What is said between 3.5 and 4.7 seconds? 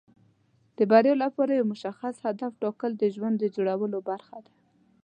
جوړولو برخه ده.